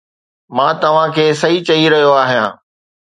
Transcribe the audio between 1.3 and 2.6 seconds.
صحيح چئي رهيو آهيان